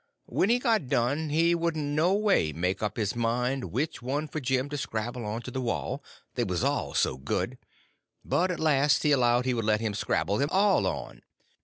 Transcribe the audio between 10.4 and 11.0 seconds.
all